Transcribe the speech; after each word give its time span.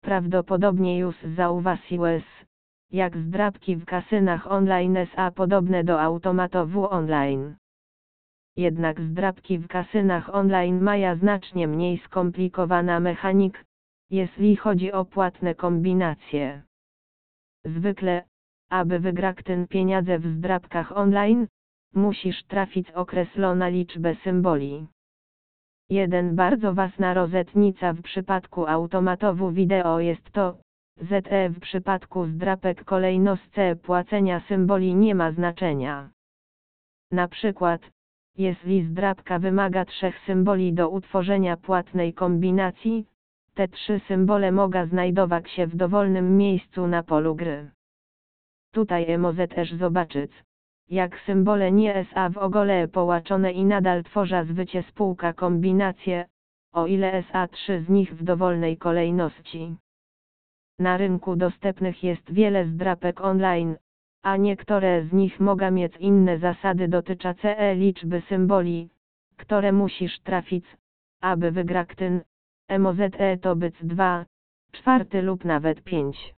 prawdopodobnie 0.00 0.98
już 0.98 1.16
zauważyłeś, 1.36 2.24
jak 2.90 3.16
zdrabki 3.16 3.76
w 3.76 3.84
kasynach 3.84 4.46
online 4.46 4.98
są 5.16 5.32
podobne 5.32 5.84
do 5.84 6.00
automatów 6.00 6.76
online. 6.76 7.56
Jednak 8.56 9.00
zdrabki 9.00 9.58
w 9.58 9.68
kasynach 9.68 10.34
online 10.34 10.80
mają 10.80 11.16
znacznie 11.16 11.68
mniej 11.68 11.98
skomplikowana 11.98 13.00
mechanik, 13.00 13.64
jeśli 14.10 14.56
chodzi 14.56 14.92
o 14.92 15.04
płatne 15.04 15.54
kombinacje. 15.54 16.62
Zwykle, 17.64 18.24
aby 18.70 18.98
wygrać 18.98 19.36
ten 19.44 19.66
pieniądze 19.66 20.18
w 20.18 20.26
zdrabkach 20.26 20.96
online, 20.96 21.46
musisz 21.94 22.44
trafić 22.44 22.90
określona 22.90 23.68
liczbę 23.68 24.14
symboli. 24.14 24.86
Jeden 25.90 26.36
bardzo 26.36 26.74
ważna 26.74 27.14
rozetnica 27.14 27.92
w 27.92 28.02
przypadku 28.02 28.66
automatowu 28.66 29.50
wideo 29.50 30.00
jest 30.00 30.30
to, 30.30 30.56
ZE 30.96 31.48
w 31.48 31.60
przypadku 31.60 32.26
zdrapek 32.26 32.84
kolejność 32.84 33.56
płacenia 33.82 34.40
symboli 34.48 34.94
nie 34.94 35.14
ma 35.14 35.32
znaczenia. 35.32 36.10
Na 37.12 37.28
przykład, 37.28 37.80
jeśli 38.38 38.82
zdrapka 38.82 39.38
wymaga 39.38 39.84
trzech 39.84 40.18
symboli 40.26 40.72
do 40.72 40.88
utworzenia 40.88 41.56
płatnej 41.56 42.14
kombinacji, 42.14 43.06
te 43.54 43.68
trzy 43.68 44.00
symbole 44.08 44.52
mogą 44.52 44.86
znajdować 44.86 45.50
się 45.50 45.66
w 45.66 45.76
dowolnym 45.76 46.36
miejscu 46.36 46.86
na 46.86 47.02
polu 47.02 47.34
gry. 47.34 47.70
Tutaj 48.72 49.18
może 49.18 49.48
też 49.48 49.72
zobaczyć, 49.74 50.32
jak 50.90 51.20
symbole 51.20 51.72
nie 51.72 51.94
SA 51.94 52.28
w 52.28 52.38
ogóle 52.38 52.88
połaczone 52.88 53.52
i 53.52 53.64
nadal 53.64 54.04
tworza 54.04 54.44
zwycie 54.44 54.82
spółka 54.82 55.32
kombinacje, 55.32 56.26
o 56.72 56.86
ile 56.86 57.22
SA3 57.22 57.84
z 57.84 57.88
nich 57.88 58.16
w 58.16 58.24
dowolnej 58.24 58.76
kolejności. 58.76 59.76
Na 60.78 60.96
rynku 60.96 61.36
dostępnych 61.36 62.04
jest 62.04 62.32
wiele 62.32 62.66
zdrapek 62.66 63.20
online, 63.20 63.76
a 64.22 64.36
niektóre 64.36 65.04
z 65.04 65.12
nich 65.12 65.40
mogą 65.40 65.70
mieć 65.70 65.96
inne 65.96 66.38
zasady 66.38 66.88
dotyczące 66.88 67.74
liczby 67.74 68.22
symboli, 68.28 68.88
które 69.36 69.72
musisz 69.72 70.20
trafić, 70.20 70.64
aby 71.20 71.50
wygrać 71.50 71.88
ten, 71.96 72.20
MOZE 72.78 73.10
to 73.40 73.56
być 73.56 73.74
2, 73.82 74.24
czwarty 74.72 75.22
lub 75.22 75.44
nawet 75.44 75.82
5. 75.82 76.34